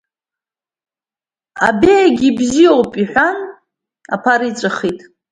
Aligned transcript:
Абеиагьы 1.67 2.25
ибзиоуп 2.29 2.91
иҳәан, 3.01 3.37
аԥара 4.15 4.45
иҵәахит. 4.49 4.99